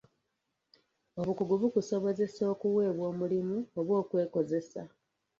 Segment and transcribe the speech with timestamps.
[1.19, 4.81] Obukugu bukusobozesa okuweebwa omulimu oba okwekozesa.